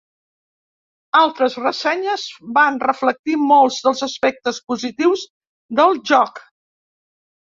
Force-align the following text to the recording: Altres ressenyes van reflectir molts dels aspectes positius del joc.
Altres 1.17 1.57
ressenyes 1.63 2.23
van 2.55 2.79
reflectir 2.83 3.35
molts 3.41 3.77
dels 3.89 4.01
aspectes 4.07 4.63
positius 4.73 5.27
del 5.81 5.95
joc. 6.13 6.43